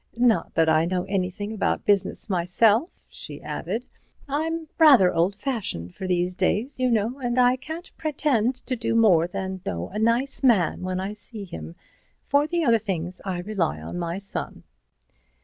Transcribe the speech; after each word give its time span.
Not 0.17 0.55
that 0.55 0.67
I 0.67 0.85
know 0.85 1.03
anything 1.03 1.53
about 1.53 1.85
business 1.85 2.27
myself," 2.27 2.89
she 3.07 3.39
added. 3.39 3.85
"I'm 4.27 4.67
rather 4.79 5.13
old 5.13 5.35
fashioned 5.35 5.93
for 5.93 6.07
these 6.07 6.33
days, 6.33 6.79
you 6.79 6.89
know, 6.89 7.19
and 7.19 7.37
I 7.37 7.55
can't 7.55 7.91
pretend 7.97 8.55
to 8.65 8.75
do 8.75 8.95
more 8.95 9.27
than 9.27 9.61
know 9.63 9.89
a 9.89 9.99
nice 9.99 10.41
man 10.41 10.81
when 10.81 10.99
I 10.99 11.13
see 11.13 11.43
him; 11.45 11.75
for 12.25 12.47
the 12.47 12.63
other 12.63 12.79
things 12.79 13.21
I 13.25 13.41
rely 13.41 13.79
on 13.79 13.99
my 13.99 14.17
son." 14.17 14.63